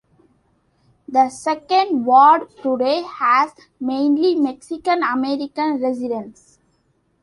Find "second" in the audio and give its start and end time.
1.29-2.05